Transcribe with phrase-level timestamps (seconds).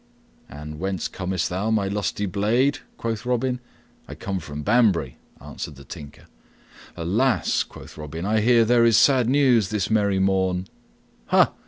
[0.49, 3.59] "And whence comest thou, my lusty blade?" quoth Robin.
[4.07, 6.25] "I come from Banbury," answered the Tinker.
[6.97, 10.65] "Alas!" quoth Robin, "I hear there is sad news this merry morn."
[11.27, 11.53] "Ha!